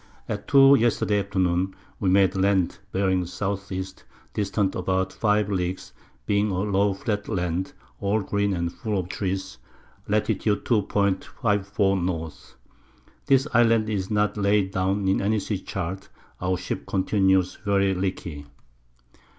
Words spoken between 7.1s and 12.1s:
Island, all green, and full of Trees. Lat. 2. 54.